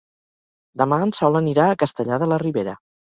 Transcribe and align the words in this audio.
Demà 0.81 0.97
en 1.07 1.13
Sol 1.17 1.37
anirà 1.41 1.67
a 1.67 1.77
Castellar 1.85 2.19
de 2.25 2.31
la 2.33 2.41
Ribera. 2.47 2.75